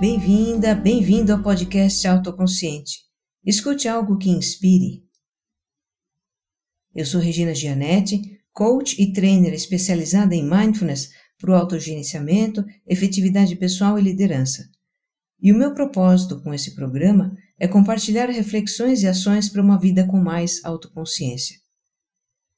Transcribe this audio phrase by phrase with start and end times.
[0.00, 3.00] Bem-vinda, bem-vindo ao podcast Autoconsciente.
[3.44, 5.04] Escute algo que inspire.
[6.94, 13.98] Eu sou Regina Gianetti, coach e trainer especializada em mindfulness para o autogerenciamento, efetividade pessoal
[13.98, 14.70] e liderança.
[15.38, 20.06] E o meu propósito com esse programa é compartilhar reflexões e ações para uma vida
[20.06, 21.58] com mais autoconsciência.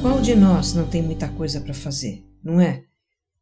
[0.01, 2.83] Qual de nós não tem muita coisa para fazer, não é?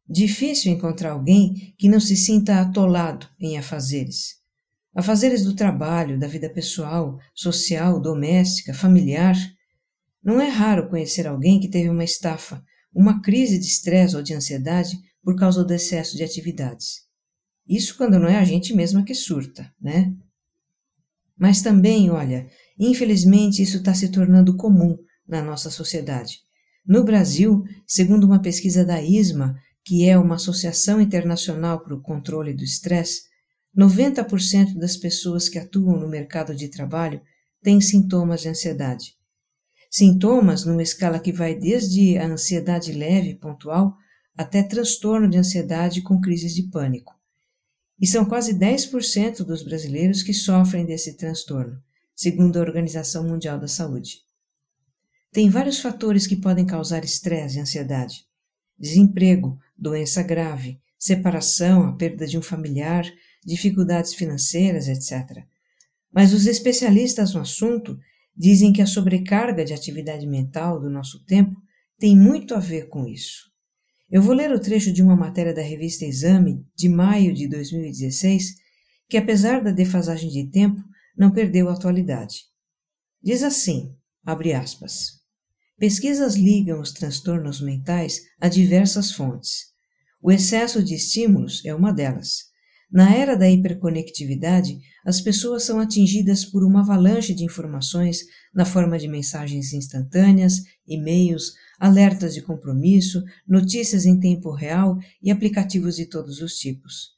[0.08, 4.43] Difícil encontrar alguém que não se sinta atolado em afazeres.
[4.94, 9.36] Afazeres do trabalho, da vida pessoal, social, doméstica, familiar.
[10.22, 12.62] Não é raro conhecer alguém que teve uma estafa,
[12.94, 17.02] uma crise de estresse ou de ansiedade por causa do excesso de atividades.
[17.66, 20.14] Isso quando não é a gente mesma que surta, né?
[21.36, 22.48] Mas também, olha,
[22.78, 26.40] infelizmente isso está se tornando comum na nossa sociedade.
[26.86, 32.54] No Brasil, segundo uma pesquisa da ISMA, que é uma Associação Internacional para o Controle
[32.54, 33.22] do Estresse,
[33.76, 37.20] 90% das pessoas que atuam no mercado de trabalho
[37.62, 39.16] têm sintomas de ansiedade.
[39.90, 43.96] Sintomas numa escala que vai desde a ansiedade leve, pontual,
[44.36, 47.14] até transtorno de ansiedade com crises de pânico.
[48.00, 51.80] E são quase 10% dos brasileiros que sofrem desse transtorno,
[52.14, 54.18] segundo a Organização Mundial da Saúde.
[55.32, 58.24] Tem vários fatores que podem causar estresse e ansiedade:
[58.78, 63.04] desemprego, doença grave, separação, a perda de um familiar,
[63.44, 65.44] dificuldades financeiras, etc.
[66.12, 67.98] Mas os especialistas no assunto
[68.36, 71.54] dizem que a sobrecarga de atividade mental do nosso tempo
[71.98, 73.52] tem muito a ver com isso.
[74.10, 78.54] Eu vou ler o trecho de uma matéria da revista Exame, de maio de 2016,
[79.08, 80.82] que, apesar da defasagem de tempo,
[81.16, 82.44] não perdeu atualidade.
[83.22, 83.94] Diz assim,
[84.24, 85.24] abre aspas,
[85.76, 89.72] Pesquisas ligam os transtornos mentais a diversas fontes.
[90.22, 92.44] O excesso de estímulos é uma delas.
[92.94, 98.20] Na era da hiperconectividade, as pessoas são atingidas por uma avalanche de informações
[98.54, 105.96] na forma de mensagens instantâneas, e-mails, alertas de compromisso, notícias em tempo real e aplicativos
[105.96, 107.08] de todos os tipos.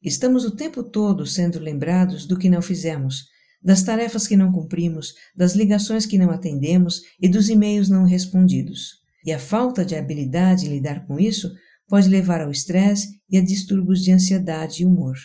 [0.00, 3.24] Estamos o tempo todo sendo lembrados do que não fizemos,
[3.60, 9.00] das tarefas que não cumprimos, das ligações que não atendemos e dos e-mails não respondidos.
[9.26, 11.52] E a falta de habilidade em lidar com isso
[11.88, 15.16] pode levar ao estresse e a distúrbios de ansiedade e humor.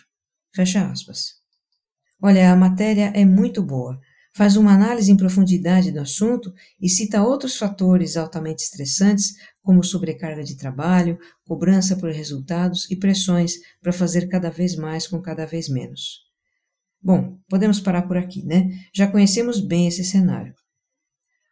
[0.56, 1.34] Fecha aspas.
[2.22, 4.00] Olha, a matéria é muito boa.
[4.36, 6.52] Faz uma análise em profundidade do assunto
[6.82, 13.56] e cita outros fatores altamente estressantes, como sobrecarga de trabalho, cobrança por resultados e pressões
[13.82, 16.22] para fazer cada vez mais com cada vez menos.
[17.02, 18.70] Bom, podemos parar por aqui, né?
[18.94, 20.56] Já conhecemos bem esse cenário.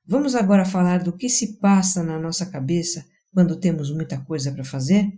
[0.05, 4.63] Vamos agora falar do que se passa na nossa cabeça quando temos muita coisa para
[4.63, 5.11] fazer?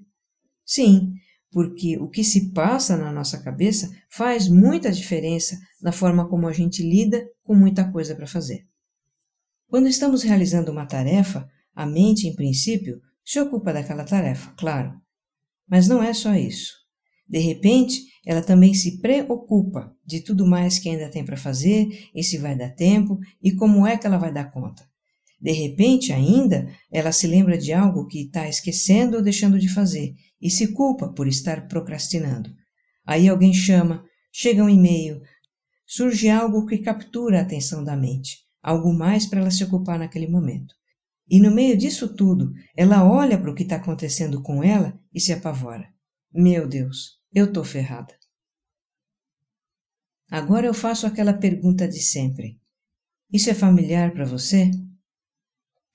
[0.65, 1.13] Sim,
[1.51, 6.51] porque o que se passa na nossa cabeça faz muita diferença na forma como a
[6.51, 8.65] gente lida com muita coisa para fazer.
[9.67, 14.93] Quando estamos realizando uma tarefa, a mente, em princípio, se ocupa daquela tarefa, claro.
[15.67, 16.73] Mas não é só isso.
[17.27, 22.23] De repente, ela também se preocupa de tudo mais que ainda tem para fazer e
[22.23, 24.87] se vai dar tempo e como é que ela vai dar conta.
[25.43, 30.15] De repente, ainda, ela se lembra de algo que está esquecendo ou deixando de fazer
[30.41, 32.49] e se culpa por estar procrastinando.
[33.05, 35.21] Aí alguém chama, chega um e-mail,
[35.85, 40.27] surge algo que captura a atenção da mente, algo mais para ela se ocupar naquele
[40.27, 40.73] momento.
[41.29, 45.19] E no meio disso tudo, ela olha para o que está acontecendo com ela e
[45.19, 45.89] se apavora.
[46.33, 48.13] Meu Deus, eu tô ferrada.
[50.31, 52.61] Agora eu faço aquela pergunta de sempre.
[53.31, 54.71] Isso é familiar para você?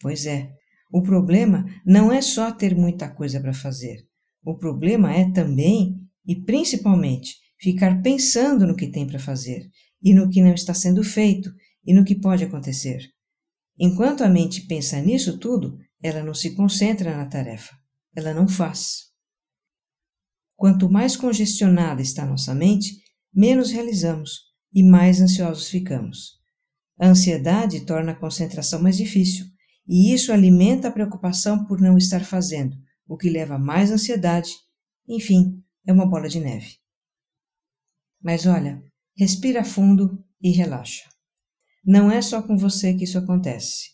[0.00, 0.52] Pois é,
[0.90, 4.06] o problema não é só ter muita coisa para fazer.
[4.44, 5.96] O problema é também,
[6.26, 9.68] e principalmente, ficar pensando no que tem para fazer
[10.02, 11.52] e no que não está sendo feito
[11.84, 13.00] e no que pode acontecer.
[13.78, 17.74] Enquanto a mente pensa nisso tudo, ela não se concentra na tarefa,
[18.14, 19.08] ela não faz.
[20.56, 23.00] Quanto mais congestionada está nossa mente,
[23.32, 26.38] menos realizamos e mais ansiosos ficamos.
[27.00, 29.46] A ansiedade torna a concentração mais difícil,
[29.88, 32.76] e isso alimenta a preocupação por não estar fazendo,
[33.06, 34.52] o que leva a mais ansiedade.
[35.08, 36.76] Enfim, é uma bola de neve.
[38.22, 38.82] Mas olha,
[39.16, 41.08] respira fundo e relaxa.
[41.82, 43.92] Não é só com você que isso acontece.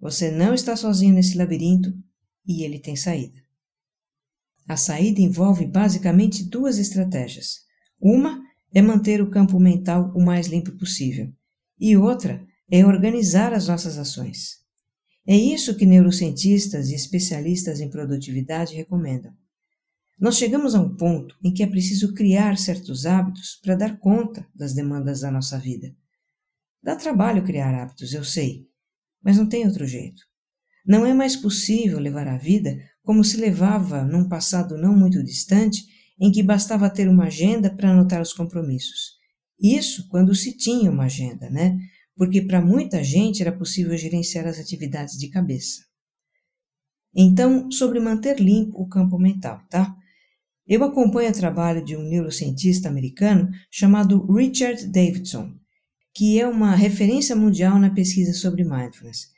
[0.00, 1.96] Você não está sozinho nesse labirinto
[2.44, 3.40] e ele tem saída.
[4.66, 7.60] A saída envolve basicamente duas estratégias.
[8.00, 8.42] Uma
[8.74, 11.32] é manter o campo mental o mais limpo possível,
[11.78, 14.65] e outra é organizar as nossas ações.
[15.26, 19.32] É isso que neurocientistas e especialistas em produtividade recomendam.
[20.18, 24.46] Nós chegamos a um ponto em que é preciso criar certos hábitos para dar conta
[24.54, 25.94] das demandas da nossa vida.
[26.82, 28.66] Dá trabalho criar hábitos, eu sei,
[29.22, 30.22] mas não tem outro jeito.
[30.86, 35.84] Não é mais possível levar a vida como se levava num passado não muito distante,
[36.18, 39.16] em que bastava ter uma agenda para anotar os compromissos.
[39.60, 41.76] Isso quando se tinha uma agenda, né?
[42.16, 45.84] Porque para muita gente era possível gerenciar as atividades de cabeça.
[47.14, 49.94] Então, sobre manter limpo o campo mental, tá?
[50.66, 55.54] Eu acompanho o trabalho de um neurocientista americano chamado Richard Davidson,
[56.14, 59.28] que é uma referência mundial na pesquisa sobre mindfulness.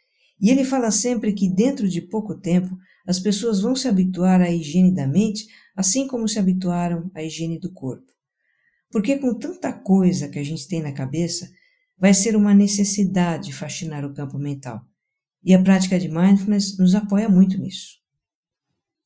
[0.41, 2.77] E ele fala sempre que dentro de pouco tempo
[3.07, 5.47] as pessoas vão se habituar à higiene da mente,
[5.77, 8.07] assim como se habituaram à higiene do corpo.
[8.91, 11.51] Porque com tanta coisa que a gente tem na cabeça,
[11.99, 14.85] vai ser uma necessidade faxinar o campo mental.
[15.43, 17.99] E a prática de mindfulness nos apoia muito nisso.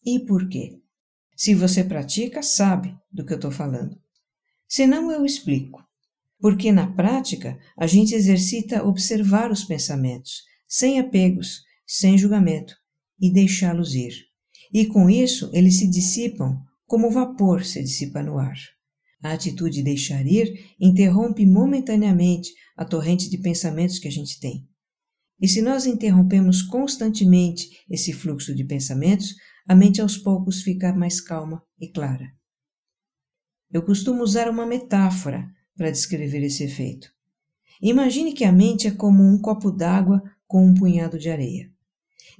[0.04, 0.80] E por quê?
[1.36, 3.98] Se você pratica, sabe do que eu estou falando.
[4.68, 5.82] Se não, eu explico.
[6.40, 12.74] Porque na prática, a gente exercita observar os pensamentos, sem apegos, sem julgamento,
[13.20, 14.14] e deixá-los ir.
[14.72, 18.56] E com isso eles se dissipam como o vapor se dissipa no ar.
[19.22, 24.66] A atitude de deixar ir interrompe momentaneamente a torrente de pensamentos que a gente tem.
[25.40, 29.34] E se nós interrompemos constantemente esse fluxo de pensamentos,
[29.66, 32.32] a mente aos poucos fica mais calma e clara.
[33.70, 37.10] Eu costumo usar uma metáfora para descrever esse efeito.
[37.80, 41.70] Imagine que a mente é como um copo d'água com um punhado de areia.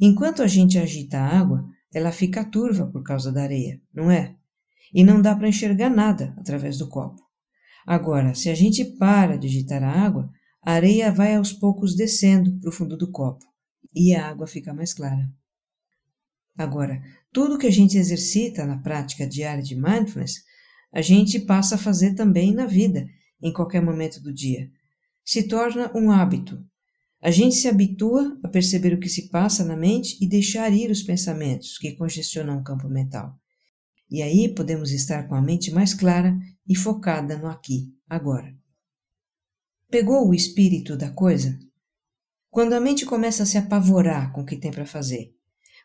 [0.00, 4.36] Enquanto a gente agita a água, ela fica turva por causa da areia, não é?
[4.92, 7.20] E não dá para enxergar nada através do copo.
[7.86, 10.30] Agora, se a gente para de agitar a água,
[10.64, 13.44] a areia vai aos poucos descendo para o fundo do copo
[13.94, 15.28] e a água fica mais clara.
[16.56, 17.02] Agora,
[17.32, 20.42] tudo que a gente exercita na prática diária de mindfulness,
[20.92, 23.06] a gente passa a fazer também na vida,
[23.42, 24.70] em qualquer momento do dia.
[25.24, 26.62] Se torna um hábito,
[27.20, 30.90] a gente se habitua a perceber o que se passa na mente e deixar ir
[30.90, 33.34] os pensamentos que congestionam o campo mental.
[34.12, 36.38] E aí podemos estar com a mente mais clara
[36.68, 38.54] e focada no aqui, agora.
[39.90, 41.58] Pegou o espírito da coisa?
[42.50, 45.34] Quando a mente começa a se apavorar com o que tem para fazer,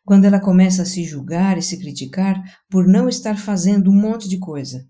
[0.03, 4.27] quando ela começa a se julgar e se criticar por não estar fazendo um monte
[4.27, 4.85] de coisa,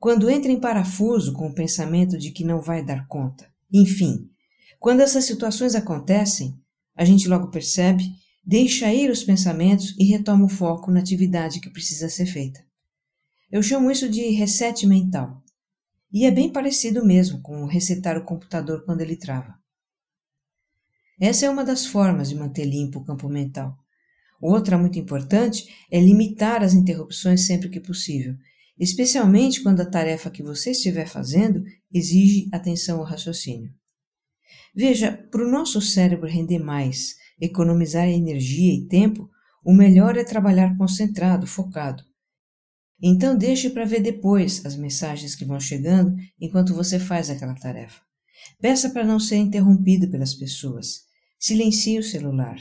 [0.00, 4.28] quando entra em parafuso com o pensamento de que não vai dar conta, enfim,
[4.80, 6.58] quando essas situações acontecem,
[6.96, 8.02] a gente logo percebe,
[8.44, 12.71] deixa ir os pensamentos e retoma o foco na atividade que precisa ser feita.
[13.52, 15.42] Eu chamo isso de reset mental.
[16.10, 19.54] E é bem parecido mesmo com resetar o computador quando ele trava.
[21.20, 23.76] Essa é uma das formas de manter limpo o campo mental.
[24.40, 28.34] Outra muito importante é limitar as interrupções sempre que possível,
[28.78, 33.70] especialmente quando a tarefa que você estiver fazendo exige atenção ao raciocínio.
[34.74, 39.28] Veja, para o nosso cérebro render mais, economizar energia e tempo,
[39.62, 42.02] o melhor é trabalhar concentrado, focado.
[43.02, 48.00] Então deixe para ver depois as mensagens que vão chegando enquanto você faz aquela tarefa.
[48.60, 51.00] Peça para não ser interrompido pelas pessoas.
[51.38, 52.56] Silencie o celular.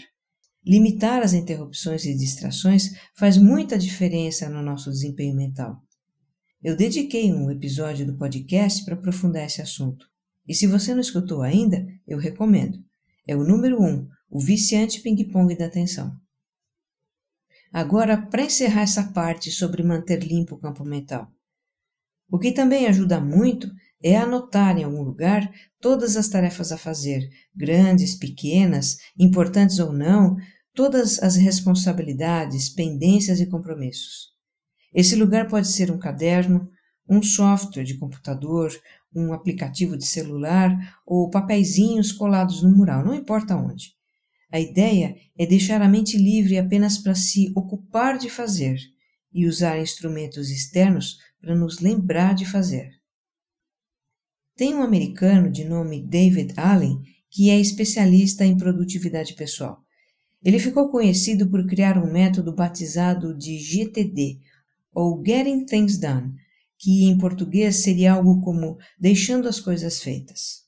[0.65, 5.79] Limitar as interrupções e distrações faz muita diferença no nosso desempenho mental.
[6.63, 10.05] Eu dediquei um episódio do podcast para aprofundar esse assunto.
[10.47, 12.79] E se você não escutou ainda, eu recomendo.
[13.27, 16.15] É o número 1, um, o viciante ping-pong da atenção.
[17.71, 21.31] Agora, para encerrar essa parte sobre manter limpo o campo mental.
[22.29, 23.69] O que também ajuda muito
[24.03, 25.49] é anotar em algum lugar
[25.79, 30.35] todas as tarefas a fazer, grandes, pequenas, importantes ou não,
[30.73, 34.31] todas as responsabilidades, pendências e compromissos.
[34.93, 36.69] Esse lugar pode ser um caderno,
[37.07, 38.71] um software de computador,
[39.15, 40.75] um aplicativo de celular
[41.05, 43.93] ou papeizinhos colados no mural, não importa onde.
[44.51, 48.77] A ideia é deixar a mente livre apenas para se ocupar de fazer
[49.33, 52.89] e usar instrumentos externos para nos lembrar de fazer.
[54.55, 59.81] Tem um americano de nome David Allen que é especialista em produtividade pessoal.
[60.43, 64.39] Ele ficou conhecido por criar um método batizado de GTD,
[64.93, 66.33] ou Getting Things Done,
[66.77, 70.65] que em português seria algo como deixando as coisas feitas.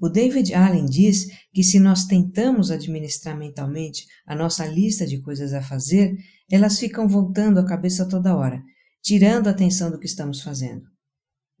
[0.00, 5.52] O David Allen diz que se nós tentamos administrar mentalmente a nossa lista de coisas
[5.52, 6.16] a fazer,
[6.50, 8.60] elas ficam voltando a cabeça toda hora,
[9.00, 10.82] tirando a atenção do que estamos fazendo.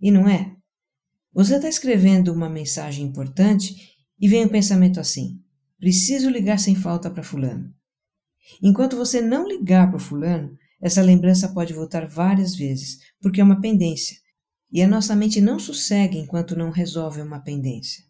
[0.00, 0.52] E não é?
[1.32, 3.74] Você está escrevendo uma mensagem importante
[4.20, 5.40] e vem um pensamento assim:
[5.78, 7.72] preciso ligar sem falta para Fulano.
[8.62, 13.60] Enquanto você não ligar para Fulano, essa lembrança pode voltar várias vezes, porque é uma
[13.60, 14.16] pendência,
[14.70, 18.04] e a nossa mente não sossega enquanto não resolve uma pendência.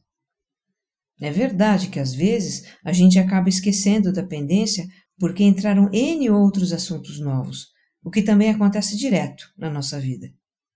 [1.25, 4.87] É verdade que às vezes a gente acaba esquecendo da pendência
[5.19, 7.69] porque entraram N outros assuntos novos,
[8.04, 10.31] o que também acontece direto na nossa vida.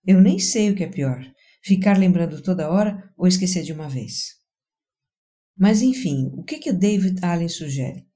[0.07, 1.23] Eu nem sei o que é pior,
[1.63, 4.37] ficar lembrando toda hora ou esquecer de uma vez.
[5.55, 8.07] Mas enfim, o que, que o David Allen sugere?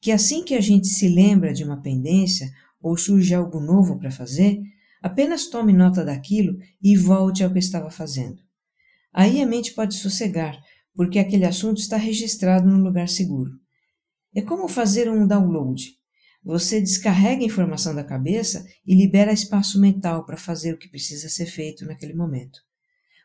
[0.00, 4.10] Que assim que a gente se lembra de uma pendência ou surge algo novo para
[4.10, 4.62] fazer,
[5.02, 8.40] apenas tome nota daquilo e volte ao que estava fazendo.
[9.12, 10.58] Aí a mente pode sossegar,
[10.96, 13.52] porque aquele assunto está registrado num lugar seguro.
[14.34, 15.92] É como fazer um download.
[16.42, 21.28] Você descarrega a informação da cabeça e libera espaço mental para fazer o que precisa
[21.28, 22.58] ser feito naquele momento.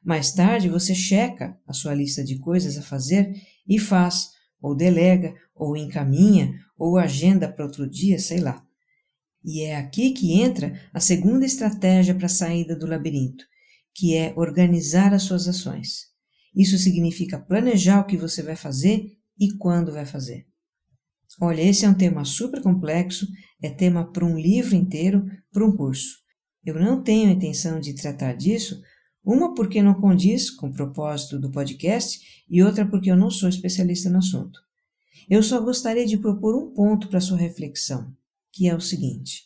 [0.04, 3.34] Mais tarde, você checa a sua lista de coisas a fazer
[3.68, 8.66] e faz, ou delega, ou encaminha, ou agenda para outro dia, sei lá.
[9.44, 13.46] E é aqui que entra a segunda estratégia para a saída do labirinto,
[13.94, 16.11] que é organizar as suas ações.
[16.55, 20.46] Isso significa planejar o que você vai fazer e quando vai fazer.
[21.39, 23.25] Olha, esse é um tema super complexo,
[23.62, 26.20] é tema para um livro inteiro, para um curso.
[26.63, 28.81] Eu não tenho a intenção de tratar disso,
[29.24, 33.48] uma porque não condiz com o propósito do podcast e outra porque eu não sou
[33.48, 34.60] especialista no assunto.
[35.29, 38.13] Eu só gostaria de propor um ponto para sua reflexão
[38.51, 39.46] que é o seguinte: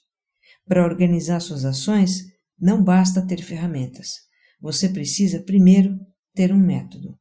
[0.65, 2.25] para organizar suas ações,
[2.59, 4.21] não basta ter ferramentas.
[4.62, 6.00] Você precisa primeiro
[6.35, 7.17] ter um método.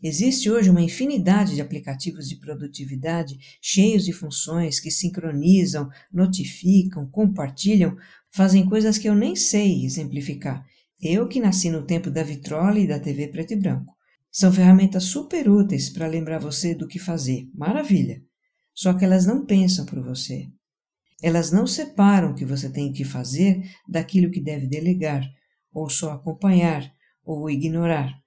[0.00, 7.96] Existe hoje uma infinidade de aplicativos de produtividade cheios de funções que sincronizam, notificam, compartilham,
[8.30, 10.64] fazem coisas que eu nem sei exemplificar.
[11.00, 13.92] Eu que nasci no tempo da vitrola e da TV preto e branco.
[14.30, 17.48] São ferramentas super úteis para lembrar você do que fazer.
[17.52, 18.22] Maravilha!
[18.72, 20.46] Só que elas não pensam por você.
[21.20, 25.28] Elas não separam o que você tem que fazer daquilo que deve delegar,
[25.72, 26.88] ou só acompanhar,
[27.28, 28.18] ou ignorar.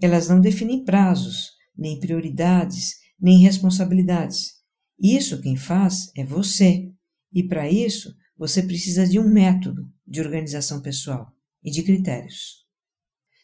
[0.00, 4.54] Elas não definem prazos, nem prioridades, nem responsabilidades.
[4.98, 6.90] Isso quem faz é você.
[7.30, 11.30] E para isso, você precisa de um método de organização pessoal
[11.62, 12.64] e de critérios.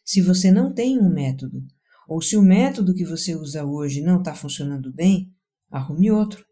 [0.04, 1.62] Se você não tem um método,
[2.08, 5.30] ou se o método que você usa hoje não está funcionando bem,
[5.70, 6.44] arrume outro.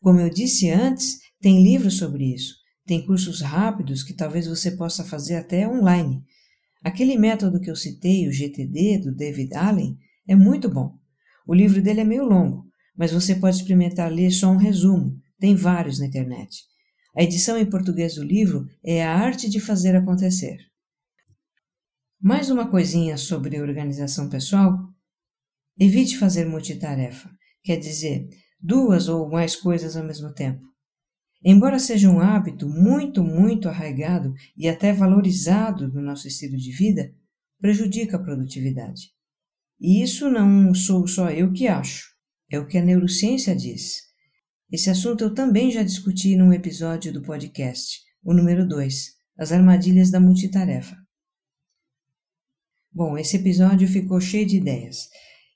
[0.00, 2.54] Como eu disse antes, tem livros sobre isso,
[2.86, 6.24] tem cursos rápidos que talvez você possa fazer até online.
[6.82, 9.96] Aquele método que eu citei, o GTD, do David Allen,
[10.26, 10.98] é muito bom.
[11.46, 15.54] O livro dele é meio longo, mas você pode experimentar ler só um resumo, tem
[15.54, 16.62] vários na internet.
[17.16, 20.58] A edição em português do livro é A Arte de Fazer Acontecer.
[22.20, 24.78] Mais uma coisinha sobre organização pessoal.
[25.78, 27.30] Evite fazer multitarefa,
[27.62, 28.28] quer dizer,
[28.60, 30.71] duas ou mais coisas ao mesmo tempo.
[31.44, 37.12] Embora seja um hábito muito, muito arraigado e até valorizado no nosso estilo de vida,
[37.60, 39.10] prejudica a produtividade.
[39.80, 42.12] E isso não sou só eu que acho,
[42.50, 43.96] é o que a neurociência diz.
[44.70, 50.10] Esse assunto eu também já discuti num episódio do podcast, o número 2, As Armadilhas
[50.10, 50.96] da Multitarefa.
[52.92, 55.08] Bom, esse episódio ficou cheio de ideias,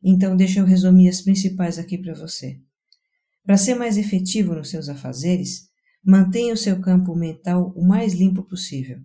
[0.02, 2.60] então deixa eu resumir as principais aqui para você.
[3.44, 5.65] Para ser mais efetivo nos seus afazeres,
[6.06, 9.00] mantenha o seu campo mental o mais limpo possível.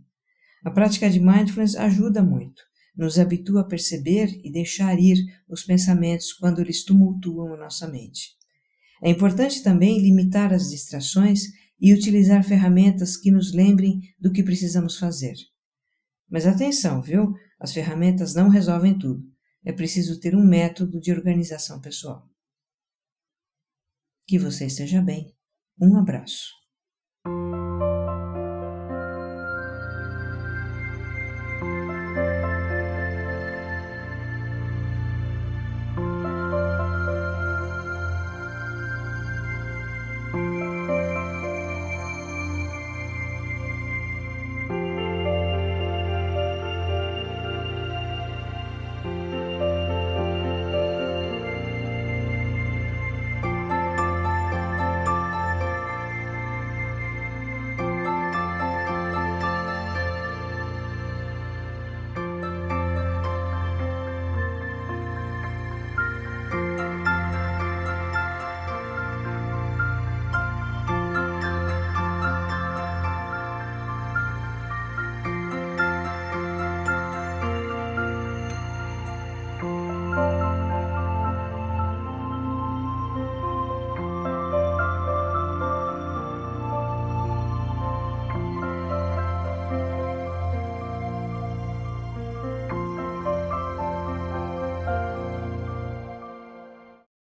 [0.63, 2.61] A prática de mindfulness ajuda muito,
[2.95, 5.17] nos habitua a perceber e deixar ir
[5.49, 8.37] os pensamentos quando eles tumultuam a nossa mente.
[9.03, 11.47] É importante também limitar as distrações
[11.79, 15.33] e utilizar ferramentas que nos lembrem do que precisamos fazer.
[16.29, 17.33] Mas atenção, viu?
[17.59, 19.23] As ferramentas não resolvem tudo.
[19.65, 22.29] É preciso ter um método de organização pessoal.
[24.27, 25.35] Que você esteja bem.
[25.79, 26.60] Um abraço.
[27.23, 28.00] Música